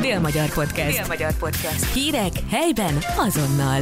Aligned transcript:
Dél-Magyar 0.00 0.52
Podcast. 0.52 0.96
Dél-Magyar 0.96 1.32
Podcast. 1.38 1.92
Hírek 1.92 2.32
helyben 2.50 2.94
azonnal. 3.16 3.80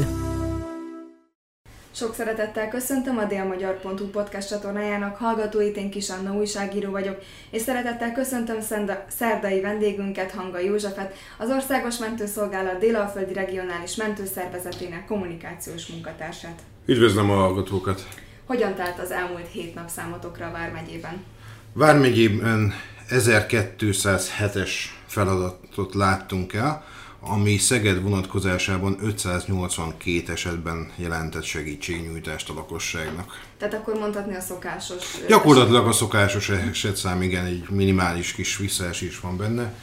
Sok 1.92 2.14
szeretettel 2.14 2.68
köszöntöm 2.68 3.18
a 3.18 3.24
délmagyar.hu 3.24 4.06
podcast 4.10 4.48
csatornájának 4.48 5.16
hallgatóit, 5.16 5.76
én 5.76 5.90
Kis 5.90 6.10
Anna 6.10 6.32
újságíró 6.32 6.90
vagyok, 6.90 7.18
és 7.50 7.62
szeretettel 7.62 8.12
köszöntöm 8.12 8.60
szenda, 8.60 9.04
szerdai 9.08 9.60
vendégünket, 9.60 10.30
Hanga 10.30 10.58
Józsefet, 10.58 11.14
az 11.38 11.50
Országos 11.50 11.98
Mentőszolgálat 11.98 12.78
Délalföldi 12.78 13.32
Regionális 13.32 13.96
Mentőszervezetének 13.96 15.06
kommunikációs 15.06 15.86
munkatársát. 15.86 16.62
Üdvözlöm 16.86 17.30
a 17.30 17.34
hallgatókat! 17.34 18.08
Hogyan 18.44 18.74
telt 18.74 18.98
az 18.98 19.10
elmúlt 19.10 19.48
hét 19.52 19.74
nap 19.74 19.88
számotokra 19.88 20.46
a 20.46 20.52
Vármegyében? 20.52 21.24
Vármegyében 21.72 22.74
1207-es 23.10 24.70
feladatot 25.14 25.94
láttunk 25.94 26.52
el, 26.52 26.84
ami 27.20 27.56
Szeged 27.56 28.02
vonatkozásában 28.02 28.96
582 29.00 30.32
esetben 30.32 30.92
jelentett 30.96 31.44
segítségnyújtást 31.44 32.50
a 32.50 32.54
lakosságnak. 32.54 33.40
Tehát 33.58 33.74
akkor 33.74 33.94
mondhatni 33.94 34.34
a 34.34 34.40
szokásos... 34.40 35.04
Gyakorlatilag 35.28 35.86
a 35.86 35.92
szokásos 35.92 36.48
esetszám, 36.48 37.22
igen, 37.22 37.44
egy 37.44 37.66
minimális 37.70 38.32
kis 38.32 38.56
visszaesés 38.56 39.20
van 39.20 39.36
benne, 39.36 39.74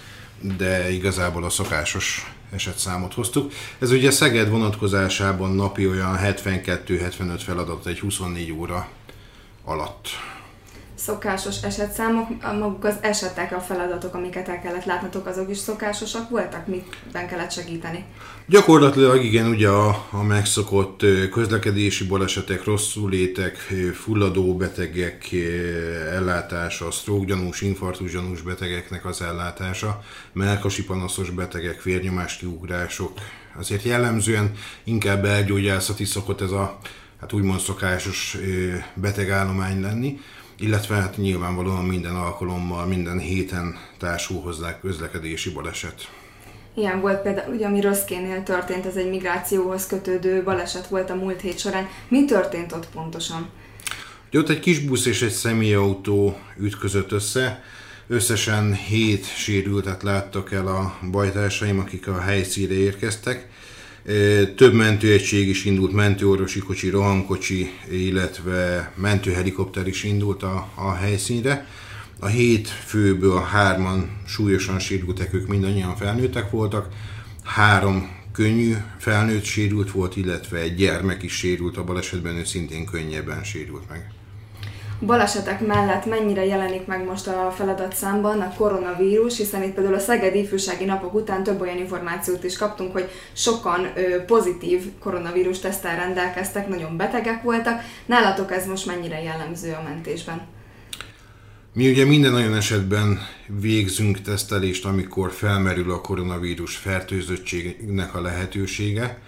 de 0.57 0.91
igazából 0.91 1.43
a 1.43 1.49
szokásos 1.49 2.33
esetszámot 2.51 3.13
hoztuk. 3.13 3.51
Ez 3.79 3.91
ugye 3.91 4.11
Szeged 4.11 4.49
vonatkozásában 4.49 5.51
napi 5.51 5.87
olyan 5.87 6.17
72-75 6.21 7.41
feladat 7.45 7.85
egy 7.85 7.99
24 7.99 8.51
óra 8.51 8.87
alatt 9.63 10.07
szokásos 11.03 11.61
esetszámok, 11.61 12.27
maguk 12.41 12.85
az 12.85 12.95
esetek, 13.01 13.51
a 13.51 13.59
feladatok, 13.59 14.13
amiket 14.13 14.47
el 14.47 14.61
kellett 14.61 14.85
látnotok, 14.85 15.25
azok 15.25 15.49
is 15.49 15.57
szokásosak 15.57 16.29
voltak? 16.29 16.67
Mikben 16.67 17.27
kellett 17.27 17.51
segíteni? 17.51 18.05
Gyakorlatilag 18.45 19.23
igen, 19.23 19.47
ugye 19.47 19.67
a, 19.67 20.05
a 20.11 20.23
megszokott 20.23 21.05
közlekedési 21.31 22.05
balesetek, 22.05 22.63
rosszulétek, 22.63 23.55
fulladó 23.93 24.55
betegek 24.55 25.31
ellátása, 26.11 26.91
sztrókgyanús, 26.91 27.61
infartusgyanús 27.61 28.41
betegeknek 28.41 29.05
az 29.05 29.21
ellátása, 29.21 30.01
melkasi 30.33 30.83
panaszos 30.83 31.29
betegek, 31.29 31.83
vérnyomás 31.83 32.37
kiugrások. 32.37 33.11
Azért 33.57 33.83
jellemzően 33.83 34.51
inkább 34.83 35.25
elgyógyászati 35.25 36.05
szokott 36.05 36.41
ez 36.41 36.51
a 36.51 36.77
hát 37.19 37.33
úgymond 37.33 37.59
szokásos 37.59 38.37
betegállomány 38.93 39.81
lenni 39.81 40.19
illetve 40.61 40.95
hát 40.95 41.17
nyilvánvalóan 41.17 41.85
minden 41.85 42.15
alkalommal, 42.15 42.85
minden 42.85 43.19
héten 43.19 43.77
társul 43.97 44.41
hozzá 44.41 44.79
közlekedési 44.79 45.51
baleset. 45.51 46.09
Ilyen 46.73 47.01
volt 47.01 47.21
például, 47.21 47.53
ugye 47.53 47.65
ami 47.65 47.81
Röszkénél 47.81 48.43
történt, 48.43 48.85
ez 48.85 48.95
egy 48.95 49.09
migrációhoz 49.09 49.87
kötődő 49.87 50.43
baleset 50.43 50.87
volt 50.87 51.09
a 51.09 51.15
múlt 51.15 51.41
hét 51.41 51.59
során. 51.59 51.87
Mi 52.07 52.25
történt 52.25 52.71
ott 52.71 52.87
pontosan? 52.89 53.49
Ott 54.33 54.49
egy 54.49 54.59
kis 54.59 54.79
busz 54.79 55.05
és 55.05 55.21
egy 55.21 55.31
személyautó 55.31 56.37
ütközött 56.57 57.11
össze. 57.11 57.63
Összesen 58.07 58.73
hét 58.73 59.25
sérültet 59.35 60.03
láttak 60.03 60.51
el 60.51 60.67
a 60.67 60.97
bajtársaim, 61.11 61.79
akik 61.79 62.07
a 62.07 62.19
helyszínre 62.19 62.73
érkeztek. 62.73 63.49
Több 64.55 64.73
mentőegység 64.73 65.47
is 65.47 65.65
indult, 65.65 65.91
mentőorvosi 65.91 66.59
kocsi, 66.59 66.89
rohamkocsi, 66.89 67.71
illetve 67.91 68.91
mentőhelikopter 68.95 69.87
is 69.87 70.03
indult 70.03 70.43
a, 70.43 70.71
a 70.75 70.93
helyszínre. 70.93 71.67
A 72.19 72.25
hét 72.27 72.67
főből 72.67 73.41
hárman 73.41 74.09
súlyosan 74.27 74.79
sérültek, 74.79 75.33
ők 75.33 75.47
mindannyian 75.47 75.95
felnőttek 75.95 76.49
voltak. 76.49 76.87
Három 77.43 78.09
könnyű 78.31 78.75
felnőtt 78.97 79.43
sérült 79.43 79.91
volt, 79.91 80.15
illetve 80.15 80.57
egy 80.57 80.75
gyermek 80.75 81.23
is 81.23 81.33
sérült 81.33 81.77
a 81.77 81.83
balesetben, 81.83 82.35
ő 82.35 82.43
szintén 82.43 82.85
könnyebben 82.85 83.43
sérült 83.43 83.89
meg 83.89 84.20
balesetek 85.05 85.65
mellett 85.65 86.05
mennyire 86.05 86.45
jelenik 86.45 86.85
meg 86.85 87.05
most 87.05 87.27
a 87.27 87.53
feladatszámban 87.55 88.41
a 88.41 88.53
koronavírus, 88.53 89.37
hiszen 89.37 89.63
itt 89.63 89.73
például 89.73 89.95
a 89.95 89.99
Szegedi 89.99 90.39
Ifjúsági 90.39 90.85
Napok 90.85 91.13
után 91.13 91.43
több 91.43 91.61
olyan 91.61 91.77
információt 91.77 92.43
is 92.43 92.57
kaptunk, 92.57 92.91
hogy 92.91 93.09
sokan 93.33 93.91
ö, 93.95 94.25
pozitív 94.25 94.83
koronavírus 94.99 95.59
tesztel 95.59 95.95
rendelkeztek, 95.95 96.67
nagyon 96.67 96.97
betegek 96.97 97.43
voltak. 97.43 97.81
Nálatok 98.05 98.51
ez 98.51 98.65
most 98.65 98.85
mennyire 98.85 99.21
jellemző 99.21 99.71
a 99.71 99.83
mentésben? 99.83 100.41
Mi 101.73 101.89
ugye 101.89 102.05
minden 102.05 102.33
olyan 102.33 102.55
esetben 102.55 103.19
végzünk 103.59 104.21
tesztelést, 104.21 104.85
amikor 104.85 105.31
felmerül 105.31 105.91
a 105.91 106.01
koronavírus 106.01 106.75
fertőzöttségnek 106.75 108.15
a 108.15 108.21
lehetősége. 108.21 109.21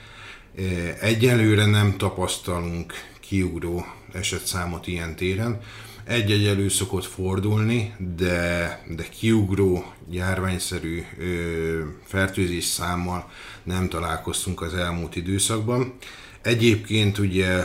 Egyelőre 1.01 1.65
nem 1.65 1.97
tapasztalunk 1.97 2.93
kiugró 3.19 3.85
esetszámot 4.13 4.87
ilyen 4.87 5.15
téren. 5.15 5.61
Egy-egy 6.03 6.45
elő 6.45 6.69
szokott 6.69 7.05
fordulni, 7.05 7.93
de, 8.15 8.83
de 8.95 9.03
kiugró, 9.19 9.93
járványszerű 10.09 11.03
ö, 11.19 11.79
fertőzés 12.05 12.63
számmal 12.63 13.31
nem 13.63 13.89
találkoztunk 13.89 14.61
az 14.61 14.73
elmúlt 14.73 15.15
időszakban. 15.15 15.93
Egyébként 16.41 17.17
ugye 17.17 17.63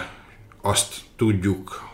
azt 0.62 0.94
tudjuk 1.16 1.88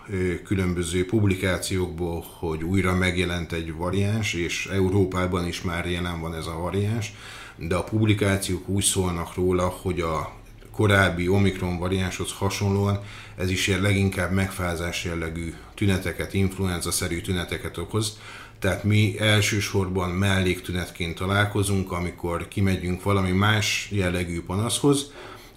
különböző 0.44 1.06
publikációkból, 1.06 2.24
hogy 2.38 2.62
újra 2.62 2.94
megjelent 2.94 3.52
egy 3.52 3.74
variáns, 3.74 4.34
és 4.34 4.66
Európában 4.66 5.46
is 5.46 5.62
már 5.62 5.86
jelen 5.90 6.20
van 6.20 6.34
ez 6.34 6.46
a 6.46 6.58
variáns, 6.58 7.12
de 7.56 7.74
a 7.74 7.84
publikációk 7.84 8.68
úgy 8.68 8.82
szólnak 8.82 9.34
róla, 9.34 9.66
hogy 9.66 10.00
a 10.00 10.32
korábbi 10.74 11.28
Omikron 11.28 11.78
variánshoz 11.78 12.32
hasonlóan 12.32 13.00
ez 13.36 13.50
is 13.50 13.66
ilyen 13.66 13.80
leginkább 13.80 14.32
megfázás 14.32 15.04
jellegű 15.04 15.54
tüneteket, 15.74 16.34
influenza-szerű 16.34 17.20
tüneteket 17.20 17.76
okoz. 17.76 18.18
Tehát 18.58 18.84
mi 18.84 19.14
elsősorban 19.18 20.10
melléktünetként 20.10 21.14
találkozunk, 21.14 21.92
amikor 21.92 22.48
kimegyünk 22.48 23.02
valami 23.02 23.30
más 23.30 23.88
jellegű 23.90 24.42
panaszhoz, 24.42 25.12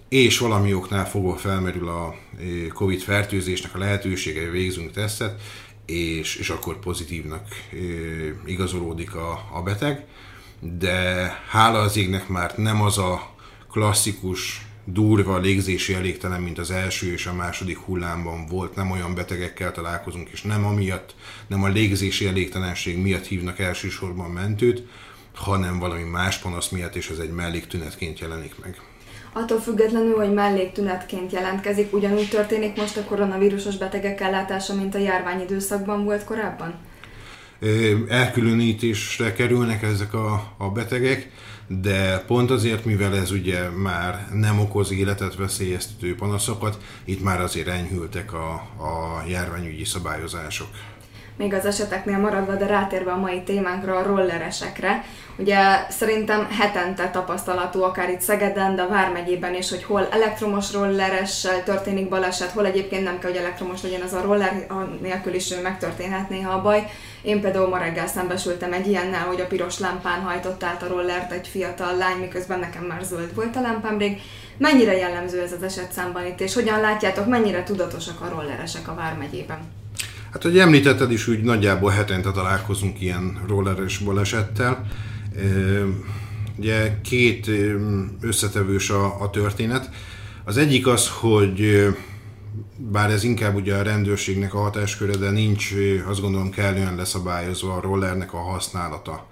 és 0.10 0.38
valami 0.38 0.74
oknál 0.74 1.10
fogva 1.10 1.36
felmerül 1.36 1.90
a 1.90 2.16
eh, 2.40 2.46
COVID 2.74 3.02
fertőzésnek 3.02 3.76
a 3.76 3.78
lehetősége, 3.78 4.50
végzünk 4.50 4.92
tesztet, 4.92 5.42
és, 5.88 6.36
és 6.36 6.50
akkor 6.50 6.80
pozitívnak 6.80 7.48
e, 7.72 7.76
igazolódik 8.46 9.16
a, 9.16 9.50
a 9.54 9.62
beteg. 9.62 10.06
De 10.60 10.96
hála 11.50 11.80
az 11.80 11.98
égnek 11.98 12.28
már 12.28 12.54
nem 12.58 12.82
az 12.82 12.98
a 12.98 13.36
klasszikus 13.72 14.67
durva 14.94 15.38
légzési 15.38 15.94
elégtelen, 15.94 16.42
mint 16.42 16.58
az 16.58 16.72
első 16.72 17.12
és 17.12 17.26
a 17.26 17.34
második 17.34 17.78
hullámban 17.78 18.46
volt. 18.46 18.76
Nem 18.76 18.92
olyan 18.92 19.16
betegekkel 19.16 19.72
találkozunk, 19.72 20.30
és 20.30 20.42
nem 20.42 20.66
amiatt, 20.66 21.16
nem 21.48 21.64
a 21.64 21.68
légzési 21.68 22.28
elégtelenség 22.28 22.98
miatt 22.98 23.26
hívnak 23.26 23.60
elsősorban 23.60 24.32
mentőt, 24.32 24.84
hanem 25.34 25.80
valami 25.80 26.04
más 26.04 26.38
panasz 26.38 26.70
miatt, 26.70 26.96
és 26.96 27.10
ez 27.10 27.18
egy 27.18 27.32
melléktünetként 27.32 28.20
jelenik 28.20 28.56
meg. 28.64 28.82
Attól 29.34 29.60
függetlenül, 29.60 30.16
hogy 30.16 30.34
melléktünetként 30.34 31.32
jelentkezik, 31.32 31.94
ugyanúgy 31.94 32.30
történik 32.30 32.76
most 32.76 32.98
a 32.98 33.04
koronavírusos 33.04 33.78
betegek 33.78 34.22
ellátása, 34.22 34.76
mint 34.76 34.96
a 34.96 34.98
járványidőszakban 34.98 36.04
volt 36.04 36.24
korábban? 36.24 36.74
Elkülönítésre 38.08 39.34
kerülnek 39.34 39.84
ezek 39.84 40.14
a, 40.14 40.54
a 40.58 40.70
betegek 40.70 41.30
de 41.68 42.24
pont 42.28 42.50
azért, 42.52 42.86
mivel 42.86 43.16
ez 43.16 43.32
ugye 43.32 43.70
már 43.70 44.28
nem 44.34 44.60
okoz 44.60 44.92
életet 44.92 45.36
veszélyeztető 45.36 46.16
panaszokat, 46.16 46.78
itt 47.06 47.24
már 47.24 47.42
azért 47.42 47.68
enyhültek 47.68 48.34
a, 48.34 48.54
a 48.78 49.24
járványügyi 49.28 49.86
szabályozások. 49.86 50.68
Még 51.38 51.54
az 51.54 51.66
eseteknél 51.66 52.18
maradva, 52.18 52.56
de 52.56 52.66
rátérve 52.66 53.12
a 53.12 53.18
mai 53.18 53.42
témánkra, 53.42 53.96
a 53.96 54.04
rolleresekre. 54.04 55.04
Ugye 55.36 55.58
szerintem 55.90 56.48
hetente 56.50 57.10
tapasztalatú, 57.10 57.82
akár 57.82 58.10
itt 58.10 58.22
Szegeden, 58.22 58.76
de 58.76 58.82
a 58.82 58.88
Vármegyében 58.88 59.56
is, 59.56 59.70
hogy 59.70 59.84
hol 59.84 60.08
elektromos 60.12 60.74
rolleressel 60.74 61.64
történik 61.64 62.10
baleset, 62.10 62.52
hol 62.52 62.66
egyébként 62.66 63.04
nem 63.04 63.20
kell, 63.20 63.30
hogy 63.32 63.40
elektromos 63.40 63.82
legyen 63.82 64.02
az 64.02 64.14
a 64.14 64.22
roller, 64.22 64.68
nélkül 65.02 65.34
is 65.34 65.54
megtörténhet 65.64 66.30
néha 66.30 66.54
a 66.54 66.62
baj. 66.62 66.92
Én 67.22 67.42
például 67.42 67.68
ma 67.68 67.78
reggel 67.78 68.08
szembesültem 68.08 68.74
egy 68.74 68.88
ilyennel, 68.88 69.26
hogy 69.26 69.42
a 69.42 69.48
piros 69.48 69.80
lámpán 69.80 70.22
hajtott 70.22 70.64
át 70.64 70.84
a 70.84 70.88
rollert 70.88 71.32
egy 71.32 71.48
fiatal 71.48 71.98
lány, 71.98 72.18
miközben 72.18 72.60
nekem 72.60 72.84
már 72.84 73.02
zöld 73.04 73.36
volt 73.36 73.56
a 73.56 73.62
lámpám 73.62 73.98
rég. 73.98 74.22
Mennyire 74.58 74.98
jellemző 74.98 75.42
ez 75.42 75.52
az 75.52 75.64
eset 75.64 75.92
számban 75.92 76.26
itt, 76.26 76.42
és 76.42 76.54
hogyan 76.54 76.80
látjátok, 76.80 77.28
mennyire 77.28 77.64
tudatosak 77.64 78.22
a 78.22 78.30
rolleresek 78.30 78.88
a 78.88 78.96
Vármegyében? 78.96 79.60
Hát, 80.38 80.46
hogy 80.46 80.60
említetted 80.60 81.12
is, 81.12 81.28
úgy 81.28 81.42
nagyjából 81.42 81.92
hetente 81.92 82.32
találkozunk 82.32 83.02
ilyen 83.02 83.44
rolleres 83.48 83.98
balesettel. 83.98 84.88
Ugye 86.58 87.02
két 87.02 87.50
összetevős 88.22 88.90
a, 88.90 89.22
a 89.22 89.30
történet. 89.30 89.90
Az 90.44 90.58
egyik 90.58 90.88
az, 90.88 91.10
hogy 91.10 91.88
bár 92.78 93.12
ez 93.12 93.24
inkább 93.24 93.56
ugye 93.56 93.76
a 93.76 93.82
rendőrségnek 93.82 94.54
a 94.54 94.60
hatásköre, 94.60 95.16
de 95.16 95.30
nincs 95.30 95.70
azt 96.08 96.22
gondolom 96.22 96.50
kellően 96.50 96.96
leszabályozva 96.96 97.74
a 97.74 97.82
rollernek 97.82 98.34
a 98.34 98.42
használata. 98.42 99.28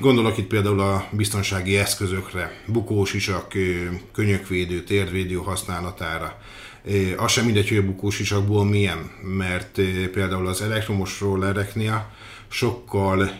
Gondolok 0.00 0.38
itt 0.38 0.46
például 0.46 0.80
a 0.80 1.08
biztonsági 1.10 1.76
eszközökre, 1.76 2.62
bukós 2.66 3.14
isak, 3.14 3.52
könyökvédő, 4.12 4.82
térdvédő 4.82 5.34
használatára. 5.34 6.38
Az 7.16 7.30
sem 7.30 7.44
mindegy, 7.44 7.68
hogy 7.68 7.76
a 7.76 7.84
bukós 7.84 8.18
isakból 8.18 8.64
milyen, 8.64 9.10
mert 9.22 9.80
például 10.12 10.46
az 10.46 10.62
elektromos 10.62 11.20
rollereknél 11.20 12.10
sokkal 12.48 13.30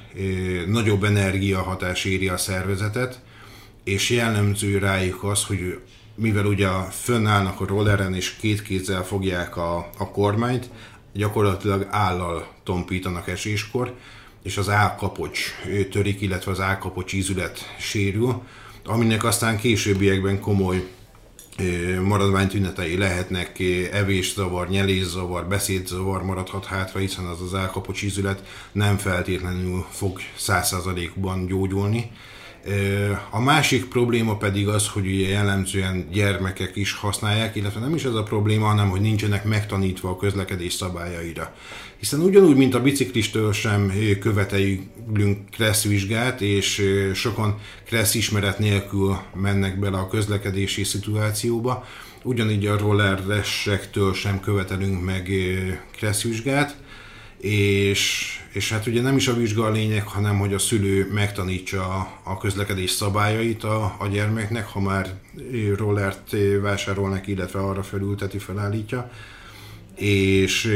nagyobb 0.66 1.04
energiahatás 1.04 2.04
éri 2.04 2.28
a 2.28 2.36
szervezetet, 2.36 3.20
és 3.84 4.10
jellemző 4.10 4.78
rájuk 4.78 5.24
az, 5.24 5.44
hogy 5.44 5.78
mivel 6.14 6.46
ugye 6.46 6.68
fönnállnak 6.90 7.60
a 7.60 7.66
rolleren 7.66 8.14
és 8.14 8.36
két 8.36 8.62
kézzel 8.62 9.04
fogják 9.04 9.56
a, 9.56 9.90
a 9.98 10.10
kormányt, 10.10 10.70
gyakorlatilag 11.12 11.86
állal 11.90 12.52
tompítanak 12.64 13.28
eséskor, 13.28 13.94
és 14.42 14.56
az 14.56 14.68
állkapocs 14.68 15.40
törik, 15.90 16.20
illetve 16.20 16.50
az 16.50 16.60
állkapocs 16.60 17.12
ízület 17.12 17.74
sérül, 17.78 18.42
aminek 18.84 19.24
aztán 19.24 19.58
későbbiekben 19.58 20.40
komoly 20.40 20.88
maradványtünetei 22.02 22.96
lehetnek, 22.96 23.58
evészavar, 23.92 24.68
nyelészavar, 24.68 25.46
beszédzavar 25.46 26.22
maradhat 26.22 26.64
hátra, 26.64 27.00
hiszen 27.00 27.24
az 27.24 27.40
az 27.42 27.54
állkapocs 27.54 28.02
ízület 28.02 28.42
nem 28.72 28.96
feltétlenül 28.96 29.86
fog 29.90 30.20
100%-ban 30.38 31.46
gyógyulni. 31.46 32.10
A 33.30 33.40
másik 33.40 33.84
probléma 33.84 34.36
pedig 34.36 34.68
az, 34.68 34.88
hogy 34.88 35.06
ugye 35.06 35.28
jellemzően 35.28 36.08
gyermekek 36.12 36.76
is 36.76 36.92
használják, 36.92 37.56
illetve 37.56 37.80
nem 37.80 37.94
is 37.94 38.04
ez 38.04 38.14
a 38.14 38.22
probléma, 38.22 38.66
hanem 38.66 38.88
hogy 38.88 39.00
nincsenek 39.00 39.44
megtanítva 39.44 40.08
a 40.08 40.16
közlekedés 40.16 40.72
szabályaira. 40.72 41.54
Hiszen 41.98 42.20
ugyanúgy, 42.20 42.56
mint 42.56 42.74
a 42.74 42.82
biciklistől 42.82 43.52
sem 43.52 43.92
követelünk 44.20 44.82
kressz 45.50 45.84
vizsgát, 45.84 46.40
és 46.40 46.82
sokan 47.14 47.58
kressz 47.86 48.14
ismeret 48.14 48.58
nélkül 48.58 49.18
mennek 49.34 49.78
bele 49.78 49.98
a 49.98 50.08
közlekedési 50.08 50.84
szituációba, 50.84 51.86
ugyanígy 52.22 52.66
a 52.66 52.78
rolleresektől 52.78 54.14
sem 54.14 54.40
követelünk 54.40 55.04
meg 55.04 55.30
kressz 55.96 56.22
vizsgát, 56.22 56.76
és, 57.40 58.34
és 58.52 58.72
hát 58.72 58.86
ugye 58.86 59.02
nem 59.02 59.16
is 59.16 59.28
a 59.28 59.34
vizsga 59.34 59.64
a 59.64 59.70
lényeg, 59.70 60.06
hanem 60.06 60.38
hogy 60.38 60.54
a 60.54 60.58
szülő 60.58 61.08
megtanítsa 61.12 62.08
a, 62.22 62.38
közlekedés 62.38 62.90
szabályait 62.90 63.64
a, 63.64 63.96
a 63.98 64.06
gyermeknek, 64.06 64.66
ha 64.66 64.80
már 64.80 65.14
rollert 65.76 66.36
vásárol 66.60 67.08
neki, 67.08 67.30
illetve 67.30 67.58
arra 67.58 67.82
felülteti, 67.82 68.38
felállítja. 68.38 69.10
És, 69.96 70.74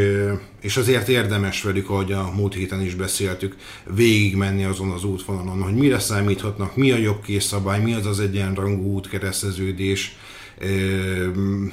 és 0.60 0.76
azért 0.76 1.08
érdemes 1.08 1.62
velük, 1.62 1.90
ahogy 1.90 2.12
a 2.12 2.30
múlt 2.36 2.54
héten 2.54 2.82
is 2.82 2.94
beszéltük, 2.94 3.56
végigmenni 3.94 4.64
azon 4.64 4.90
az 4.90 5.04
útvonalon, 5.04 5.62
hogy 5.62 5.74
mire 5.74 5.98
számíthatnak, 5.98 6.76
mi 6.76 6.90
a 6.90 6.96
jobb 6.96 7.24
szabály, 7.38 7.82
mi 7.82 7.94
az 7.94 8.06
az 8.06 8.20
egyenrangú 8.20 8.92
útkereszteződés, 8.92 10.16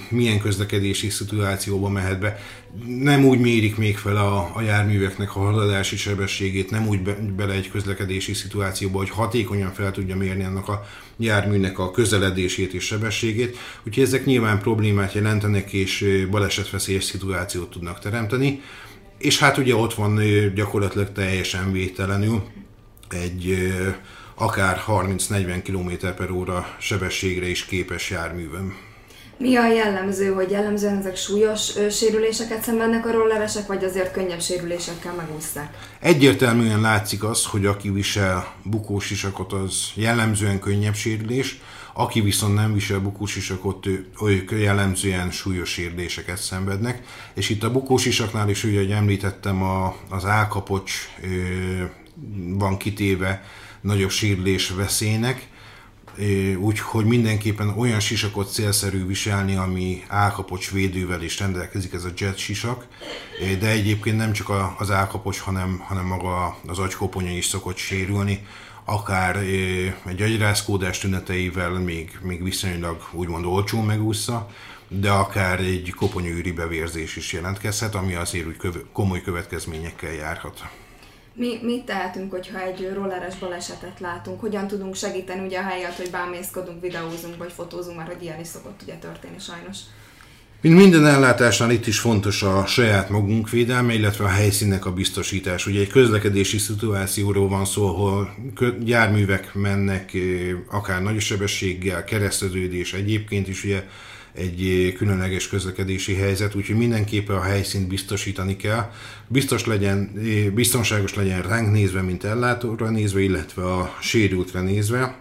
milyen 0.10 0.39
közlekedési 0.39 1.10
szituációba 1.10 1.89
mehet 1.89 2.19
be. 2.19 2.39
Nem 2.86 3.25
úgy 3.25 3.39
mérik 3.39 3.78
még 3.78 3.98
fel 3.98 4.18
a, 4.18 4.51
a 4.56 4.62
járműveknek 4.62 5.36
a 5.36 5.39
haladási 5.39 5.98
sebességét, 5.98 6.69
nem 6.69 6.88
úgy 6.88 7.01
be, 7.01 7.18
bele 7.38 7.54
egy 7.54 7.72
közlekedési 7.72 8.33
szituációba, 8.33 8.98
hogy 8.98 9.10
hatékonyan 9.10 9.74
fel 9.74 9.92
tudja 9.92 10.16
mérni 10.16 10.44
annak 10.44 10.68
a 10.68 10.86
járműnek 11.18 11.80
a 11.80 11.92
közeledését 11.92 12.74
és 12.74 12.83
sebességét. 12.83 13.57
Úgyhogy 13.83 14.04
ezek 14.04 14.25
nyilván 14.25 14.60
problémát 14.60 15.13
jelentenek, 15.13 15.74
és 15.74 16.25
balesetveszélyes 16.31 17.04
szituációt 17.04 17.69
tudnak 17.69 18.00
teremteni. 18.00 18.62
És 19.18 19.39
hát 19.39 19.57
ugye 19.57 19.75
ott 19.75 19.94
van 19.94 20.19
gyakorlatilag 20.56 21.12
teljesen 21.12 21.72
vételenül 21.72 22.44
egy 23.10 23.74
akár 24.41 24.83
30-40 24.88 25.61
km 25.63 26.07
per 26.17 26.31
óra 26.31 26.75
sebességre 26.79 27.47
is 27.47 27.65
képes 27.65 28.09
járművön. 28.09 28.75
Mi 29.38 29.55
a 29.55 29.67
jellemző, 29.67 30.33
hogy 30.33 30.51
jellemzően 30.51 30.97
ezek 30.97 31.15
súlyos 31.15 31.75
ö, 31.75 31.89
sérüléseket 31.89 32.63
szenvednek 32.63 33.05
a 33.05 33.11
rolleresek, 33.11 33.67
vagy 33.67 33.83
azért 33.83 34.11
könnyebb 34.11 34.41
sérülésekkel 34.41 35.13
megúszták? 35.13 35.77
Egyértelműen 35.99 36.81
látszik 36.81 37.23
az, 37.23 37.45
hogy 37.45 37.65
aki 37.65 37.89
visel 37.89 38.53
bukós 38.63 39.11
isakot, 39.11 39.53
az 39.53 39.91
jellemzően 39.95 40.59
könnyebb 40.59 40.95
sérülés, 40.95 41.61
aki 41.93 42.21
viszont 42.21 42.55
nem 42.55 42.73
visel 42.73 42.99
bukós 42.99 43.35
isakot, 43.35 43.88
ők 44.25 44.51
jellemzően 44.51 45.31
súlyos 45.31 45.69
sérüléseket 45.69 46.38
szenvednek. 46.38 47.03
És 47.33 47.49
itt 47.49 47.63
a 47.63 47.71
bukós 47.71 48.05
isaknál 48.05 48.49
is, 48.49 48.63
ugye, 48.63 48.77
hogy 48.77 48.91
említettem, 48.91 49.63
a, 49.63 49.95
az 50.09 50.25
állkapocs 50.25 50.93
ö, 51.23 51.27
van 52.57 52.77
kitéve 52.77 53.43
nagyobb 53.81 54.10
sérülés 54.10 54.69
veszélynek, 54.69 55.50
úgyhogy 56.57 57.06
mindenképpen 57.06 57.69
olyan 57.78 58.00
sisakot 58.00 58.51
célszerű 58.51 59.06
viselni, 59.06 59.56
ami 59.56 60.04
állkapocs 60.07 60.72
védővel 60.72 61.22
is 61.22 61.39
rendelkezik, 61.39 61.94
ez 61.94 62.04
a 62.04 62.10
jet 62.18 62.38
sisak, 62.38 62.88
de 63.60 63.69
egyébként 63.69 64.18
nem 64.18 64.33
csak 64.33 64.51
az 64.78 64.92
állkapocs, 64.92 65.39
hanem, 65.39 65.78
hanem 65.88 66.06
maga 66.06 66.57
az 66.68 66.80
agykoponya 66.80 67.31
is 67.31 67.45
szokott 67.45 67.78
sérülni, 67.78 68.45
akár 68.86 69.36
egy 70.06 70.22
agyrázkódás 70.22 71.00
tüneteivel 71.00 71.69
még, 71.69 72.19
még 72.22 72.44
viszonylag 72.44 73.10
úgymond 73.12 73.45
olcsón 73.45 73.86
megúszza, 73.86 74.50
de 74.88 75.12
akár 75.12 75.60
egy 75.60 75.94
koponyűri 75.95 76.51
bevérzés 76.51 77.16
is 77.16 77.34
jelentkezhet, 77.34 77.95
ami 77.95 78.13
azért 78.13 78.48
úgy 78.48 78.86
komoly 78.94 79.22
következményekkel 79.22 80.12
járhat. 80.12 80.69
Mi 81.33 81.60
mit 81.62 81.86
tehetünk, 81.86 82.31
hogyha 82.31 82.62
egy 82.62 82.92
rolleres 82.94 83.38
balesetet 83.38 84.00
látunk? 84.00 84.39
Hogyan 84.39 84.68
tudunk 84.68 84.95
segíteni 84.95 85.45
ugye 85.45 85.60
a 85.60 85.63
helyet, 85.63 85.95
hogy 85.95 86.10
bámészkodunk, 86.12 86.81
videózunk 86.81 87.38
vagy 87.38 87.51
fotózunk, 87.51 87.98
mert 87.98 88.13
hogy 88.13 88.24
ilyen 88.24 88.39
is 88.39 88.48
szokott 88.48 88.81
ugye 88.83 88.95
történni 88.95 89.39
sajnos. 89.39 89.78
Mint 90.62 90.75
minden 90.75 91.06
ellátásnál 91.06 91.72
itt 91.72 91.88
is 91.88 92.00
fontos 92.00 92.44
a 92.44 92.66
saját 92.66 93.10
magunk 93.10 93.50
védelme, 93.50 93.94
illetve 93.94 94.25
a 94.25 94.30
helyszínnek 94.30 94.86
a 94.86 94.94
biztosítás. 94.94 95.66
Ugye 95.68 95.80
egy 95.80 95.89
közlekedési 95.89 96.57
szituációról 96.57 97.48
van 97.48 97.66
szó, 97.66 97.88
ahol 97.88 98.36
járművek 98.86 99.54
mennek 99.54 100.18
akár 100.69 101.01
nagy 101.01 101.19
sebességgel, 101.19 102.04
kereszteződés 102.04 102.94
egyébként 102.94 103.48
is 103.48 103.63
ugye 103.63 103.84
egy 104.33 104.94
különleges 104.98 105.48
közlekedési 105.48 106.13
helyzet, 106.13 106.56
úgyhogy 106.56 106.78
mindenképpen 106.78 107.36
a 107.36 107.42
helyszínt 107.42 107.88
biztosítani 107.88 108.56
kell. 108.56 108.92
Biztos 109.28 109.66
legyen, 109.66 110.12
biztonságos 110.54 111.16
legyen 111.16 111.42
ránk 111.42 111.72
nézve, 111.72 112.01
mint 112.01 112.24
ellátóra 112.24 112.89
nézve, 112.89 113.22
illetve 113.22 113.63
a 113.63 113.98
sérültre 114.01 114.62
nézve. 114.62 115.19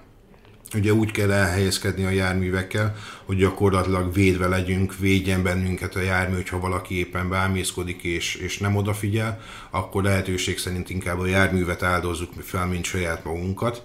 Ugye 0.74 0.92
úgy 0.92 1.10
kell 1.10 1.30
elhelyezkedni 1.30 2.04
a 2.04 2.10
járművekkel, 2.10 2.96
hogy 3.24 3.36
gyakorlatilag 3.36 4.14
védve 4.14 4.48
legyünk, 4.48 4.98
védjen 4.98 5.42
bennünket 5.42 5.94
a 5.94 6.00
jármű, 6.00 6.34
hogyha 6.34 6.60
valaki 6.60 6.98
éppen 6.98 7.28
bámészkodik 7.28 8.02
és, 8.02 8.34
és 8.34 8.58
nem 8.58 8.76
odafigyel, 8.76 9.40
akkor 9.70 10.02
lehetőség 10.02 10.58
szerint 10.58 10.90
inkább 10.90 11.18
a 11.18 11.26
járművet 11.26 11.82
áldozzuk 11.82 12.32
fel, 12.42 12.66
mint 12.66 12.84
saját 12.84 13.24
magunkat 13.24 13.82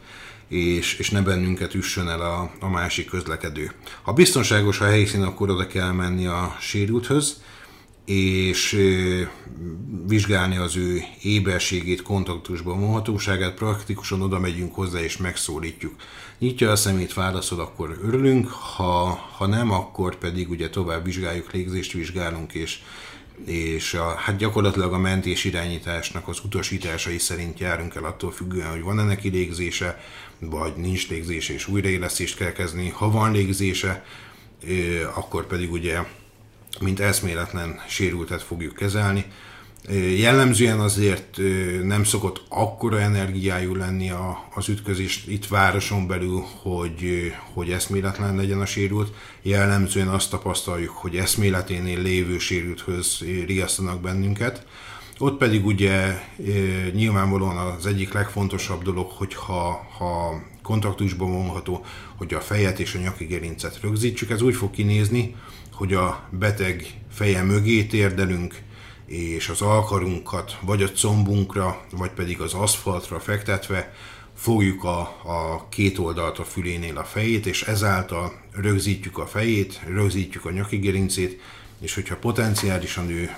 és, 0.47 0.93
és 0.93 1.09
ne 1.09 1.21
bennünket 1.21 1.73
üssön 1.73 2.07
el 2.07 2.21
a, 2.21 2.51
a 2.59 2.69
másik 2.69 3.09
közlekedő. 3.09 3.71
Ha 4.01 4.13
biztonságos 4.13 4.81
a 4.81 4.85
helyszín, 4.85 5.21
akkor 5.21 5.49
oda 5.49 5.67
kell 5.67 5.91
menni 5.91 6.25
a 6.25 6.55
sérülthöz, 6.59 7.43
és 8.05 8.79
vizsgálni 10.07 10.57
az 10.57 10.75
ő 10.75 11.01
éberségét, 11.21 12.01
kontaktusban 12.01 12.79
vonhatóságát, 12.79 13.53
praktikusan 13.53 14.21
oda 14.21 14.39
megyünk 14.39 14.75
hozzá 14.75 14.99
és 14.99 15.17
megszólítjuk. 15.17 15.95
Nyitja 16.39 16.71
a 16.71 16.75
szemét, 16.75 17.13
válaszol, 17.13 17.59
akkor 17.59 17.99
örülünk, 18.03 18.47
ha, 18.47 19.19
ha 19.37 19.45
nem, 19.45 19.71
akkor 19.71 20.15
pedig 20.15 20.49
ugye 20.49 20.69
tovább 20.69 21.05
vizsgáljuk, 21.05 21.51
légzést 21.51 21.91
vizsgálunk, 21.91 22.53
és, 22.53 22.79
és 23.45 23.93
a, 23.93 24.15
hát 24.15 24.37
gyakorlatilag 24.37 24.93
a 24.93 24.97
mentés 24.97 25.43
irányításnak 25.43 26.27
az 26.27 26.39
utasításai 26.43 27.17
szerint 27.17 27.59
járunk 27.59 27.95
el 27.95 28.03
attól 28.03 28.31
függően, 28.31 28.69
hogy 28.69 28.81
van 28.81 28.99
ennek 28.99 29.23
légzése, 29.23 29.99
vagy 30.39 30.73
nincs 30.75 31.09
légzése 31.09 31.53
és 31.53 31.67
újraélesztést 31.67 32.37
kell 32.37 32.51
kezdeni. 32.51 32.89
Ha 32.89 33.11
van 33.11 33.31
légzése, 33.31 34.05
akkor 35.15 35.47
pedig 35.47 35.71
ugye 35.71 35.99
mint 36.79 36.99
eszméletlen 36.99 37.79
sérültet 37.87 38.41
fogjuk 38.41 38.75
kezelni. 38.75 39.25
Jellemzően 40.17 40.79
azért 40.79 41.37
nem 41.83 42.03
szokott 42.03 42.41
akkora 42.49 42.99
energiájú 42.99 43.75
lenni 43.75 44.11
az 44.55 44.69
ütközés 44.69 45.23
itt 45.27 45.47
városon 45.47 46.07
belül, 46.07 46.43
hogy, 46.61 47.31
hogy 47.53 47.69
eszméletlen 47.69 48.35
legyen 48.35 48.61
a 48.61 48.65
sérült. 48.65 49.15
Jellemzően 49.41 50.07
azt 50.07 50.29
tapasztaljuk, 50.29 50.89
hogy 50.89 51.15
eszméleténél 51.15 52.01
lévő 52.01 52.37
sérülthöz 52.37 53.23
riasztanak 53.45 54.01
bennünket. 54.01 54.65
Ott 55.17 55.37
pedig 55.37 55.65
ugye 55.65 56.21
nyilvánvalóan 56.93 57.57
az 57.57 57.85
egyik 57.85 58.13
legfontosabb 58.13 58.83
dolog, 58.83 59.11
hogyha 59.11 59.87
ha 59.97 60.41
kontaktusban 60.63 61.31
vonható, 61.31 61.85
hogy 62.15 62.33
a 62.33 62.41
fejet 62.41 62.79
és 62.79 62.95
a 62.95 62.99
nyaki 62.99 63.25
gerincet 63.25 63.79
rögzítsük. 63.81 64.29
Ez 64.29 64.41
úgy 64.41 64.55
fog 64.55 64.71
kinézni, 64.71 65.35
hogy 65.71 65.93
a 65.93 66.29
beteg 66.31 66.85
feje 67.11 67.43
mögé 67.43 67.83
térdelünk, 67.83 68.63
és 69.05 69.49
az 69.49 69.61
alkarunkat 69.61 70.57
vagy 70.61 70.83
a 70.83 70.91
combunkra, 70.91 71.85
vagy 71.91 72.11
pedig 72.11 72.41
az 72.41 72.53
aszfaltra 72.53 73.19
fektetve 73.19 73.93
fogjuk 74.35 74.83
a, 74.83 74.99
a 75.23 75.67
két 75.69 75.97
oldalt 75.97 76.39
a 76.39 76.43
fülénél 76.43 76.97
a 76.97 77.03
fejét, 77.03 77.45
és 77.45 77.61
ezáltal 77.61 78.41
rögzítjük 78.51 79.17
a 79.17 79.27
fejét, 79.27 79.81
rögzítjük 79.87 80.45
a 80.45 80.51
nyaki 80.51 80.77
gerincét, 80.77 81.41
és 81.81 81.93
hogyha 81.93 82.15
potenciálisan 82.15 83.09
ő, 83.09 83.35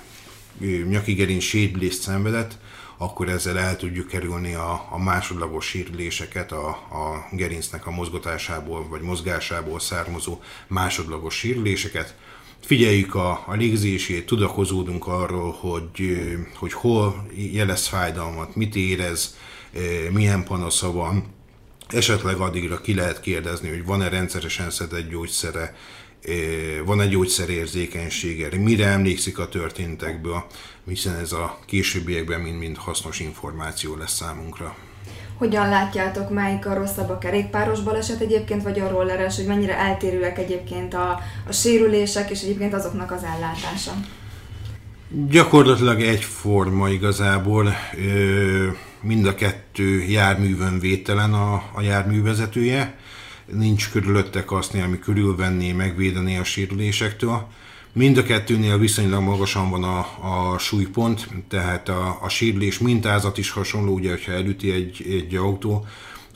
ő 0.60 0.86
nyaki 0.86 1.14
gerinc 1.14 1.44
sérülést 1.44 2.02
szenvedett, 2.02 2.58
akkor 2.98 3.30
ezzel 3.30 3.60
el 3.60 3.78
tudjuk 3.78 4.08
kerülni 4.08 4.54
a, 4.54 4.88
a 4.90 4.98
másodlagos 4.98 5.66
sérüléseket, 5.66 6.52
a, 6.52 6.68
a 6.70 7.28
gerincnek 7.32 7.86
a 7.86 7.92
mozgatásából 7.92 8.88
vagy 8.88 9.02
mozgásából 9.02 9.80
származó 9.80 10.40
másodlagos 10.68 11.36
sérüléseket. 11.36 12.16
Figyeljük 12.62 13.16
a, 13.16 13.44
a 13.46 13.54
légzését, 13.54 14.26
tudakozódunk 14.26 15.08
arról, 15.08 15.52
hogy, 15.52 16.20
hogy 16.56 16.74
hol 16.74 17.28
jelez 17.52 17.88
fájdalmat, 17.88 18.56
mit 18.56 18.76
érez, 18.76 19.38
milyen 20.12 20.44
panasza 20.44 20.92
van, 20.92 21.24
esetleg 21.88 22.36
addigra 22.36 22.82
ki 22.82 22.94
lehet 22.94 23.20
kérdezni, 23.20 23.70
hogy 23.70 23.86
van-e 23.86 24.10
rendszeresen 24.10 24.70
szedett 24.70 25.10
gyógyszere, 25.10 25.76
van 26.86 27.02
egy 27.02 27.10
gyógyszerérzékenysége, 27.10 28.58
mire 28.58 28.86
emlékszik 28.86 29.40
a 29.40 29.50
történtekből, 29.50 30.46
hiszen 30.86 31.16
ez 31.16 31.32
a 31.32 31.60
későbbiekben 31.66 32.42
mind-mind 32.42 32.78
hasznos 32.78 33.20
információ 33.20 33.96
lesz 33.96 34.14
számunkra. 34.14 34.78
Hogyan 35.38 35.70
látjátok, 35.70 36.30
melyik 36.30 36.66
a 36.66 36.74
rosszabb 36.74 37.10
a 37.10 37.18
kerékpáros 37.18 37.80
baleset 37.80 38.22
egyébként, 38.22 38.64
vagy 38.64 38.80
a 38.80 38.90
rolleres, 38.90 39.36
hogy 39.36 39.46
mennyire 39.46 39.78
eltérőek 39.78 40.38
egyébként 40.38 40.94
a, 40.94 41.20
a 41.48 41.52
sérülések 41.52 42.30
és 42.30 42.42
egyébként 42.42 42.74
azoknak 42.74 43.12
az 43.12 43.24
ellátása? 43.24 43.92
Gyakorlatilag 45.10 46.02
egyforma 46.02 46.90
igazából. 46.90 47.74
Mind 49.02 49.26
a 49.26 49.36
kettő 49.36 50.02
járművön 50.02 50.80
vételen 50.80 51.34
a, 51.34 51.54
a 51.74 51.82
járművezetője 51.82 52.96
nincs 53.46 53.90
körülötte 53.92 54.44
kaszni, 54.44 54.82
ami 54.82 55.00
körülvenné, 55.00 55.72
megvédené 55.72 56.38
a 56.38 56.44
sérülésektől. 56.44 57.48
Mind 57.98 58.18
a 58.18 58.24
kettőnél 58.24 58.78
viszonylag 58.78 59.22
magasan 59.22 59.70
van 59.70 59.84
a, 59.84 60.00
a 60.22 60.58
súlypont, 60.58 61.28
tehát 61.50 61.90
a, 61.90 62.18
a 62.22 62.30
sérülés 62.30 62.80
mintázat 62.80 63.38
is 63.38 63.50
hasonló, 63.50 63.94
ugye, 63.94 64.10
hogyha 64.10 64.32
elüti 64.32 64.72
egy, 64.72 65.06
egy 65.10 65.36
autó, 65.36 65.86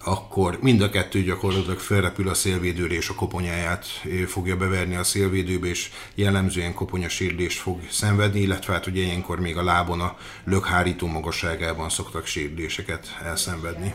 akkor 0.03 0.58
mind 0.62 0.82
a 0.82 0.89
kettő 0.89 1.22
gyakorlatilag 1.22 1.80
felrepül 1.80 2.30
a 2.30 2.34
szélvédőre, 2.34 2.94
és 2.94 3.10
a 3.10 3.15
koponyáját 3.15 3.86
fogja 4.27 4.58
beverni 4.58 4.96
a 4.96 5.03
szélvédőbe, 5.03 5.68
és 5.68 5.91
jellemzően 6.15 6.74
koponyasérülést 6.74 7.60
fog 7.60 7.80
szenvedni, 7.89 8.39
illetve 8.39 8.74
hát 8.74 8.88
ugye 8.88 9.01
ilyenkor 9.01 9.39
még 9.39 9.58
a 9.58 9.63
lábon 9.63 10.01
a 10.01 10.18
lökhárító 10.44 11.08
magasságában 11.08 11.89
szoktak 11.89 12.25
sérüléseket 12.25 13.18
elszenvedni. 13.24 13.94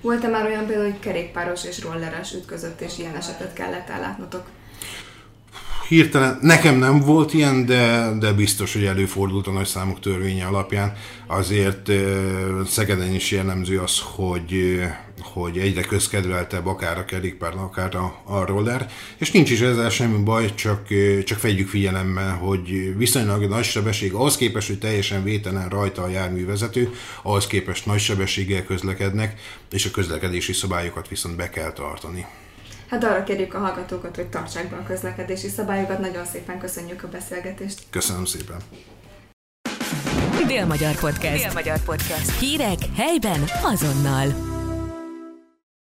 Volt-e 0.00 0.28
már 0.28 0.46
olyan 0.46 0.66
például, 0.66 0.90
hogy 0.90 1.00
kerékpáros 1.00 1.64
és 1.64 1.82
rolleres 1.82 2.32
ütközött, 2.32 2.80
és 2.80 2.98
ilyen 2.98 3.16
esetet 3.16 3.52
kellett 3.52 3.88
ellátnotok? 3.88 4.46
Hirtelen 5.88 6.38
nekem 6.40 6.78
nem 6.78 7.00
volt 7.00 7.34
ilyen, 7.34 7.66
de, 7.66 8.12
de 8.18 8.32
biztos, 8.32 8.72
hogy 8.72 8.84
előfordult 8.84 9.46
a 9.46 9.50
nagy 9.50 9.66
számok 9.66 10.00
törvénye 10.00 10.46
alapján. 10.46 10.96
Azért 11.26 11.90
Szegeden 12.66 13.14
is 13.14 13.30
jellemző 13.30 13.78
az, 13.78 13.98
hogy, 14.00 14.80
hogy 15.20 15.58
egyre 15.58 15.82
közkedveltebb 15.82 16.66
akár 16.66 16.98
a 16.98 17.04
kerékpár, 17.04 17.52
akár 17.56 17.94
a, 17.94 18.22
a 18.24 18.44
roller, 18.46 18.90
és 19.18 19.30
nincs 19.30 19.50
is 19.50 19.60
ezzel 19.60 19.90
semmi 19.90 20.22
baj, 20.22 20.54
csak, 20.54 20.86
csak 21.24 21.40
vegyük 21.40 21.68
figyelemmel, 21.68 22.36
hogy 22.36 22.96
viszonylag 22.96 23.48
nagy 23.48 23.64
sebesség, 23.64 24.12
ahhoz 24.12 24.36
képest, 24.36 24.68
hogy 24.68 24.78
teljesen 24.78 25.24
vételen 25.24 25.68
rajta 25.68 26.02
a 26.02 26.08
járművezető, 26.08 26.90
ahhoz 27.22 27.46
képest 27.46 27.86
nagy 27.86 28.00
sebességgel 28.00 28.64
közlekednek, 28.64 29.40
és 29.70 29.86
a 29.86 29.90
közlekedési 29.90 30.52
szabályokat 30.52 31.08
viszont 31.08 31.36
be 31.36 31.50
kell 31.50 31.72
tartani. 31.72 32.26
Hát 32.88 33.04
arra 33.04 33.24
kérjük 33.24 33.54
a 33.54 33.58
hallgatókat, 33.58 34.16
hogy 34.16 34.26
tartsák 34.26 34.70
be 34.70 34.76
a 34.76 34.82
közlekedési 34.82 35.48
szabályokat. 35.48 35.98
Nagyon 35.98 36.24
szépen 36.24 36.58
köszönjük 36.58 37.02
a 37.02 37.08
beszélgetést. 37.08 37.82
Köszönöm 37.90 38.24
szépen. 38.24 38.56
Dél-Magyar 40.46 40.94
Podcast. 40.94 41.42
Dél-Magyar 41.42 41.78
Podcast. 41.84 42.38
Hírek 42.38 42.78
helyben 42.96 43.40
azonnal. 43.62 44.47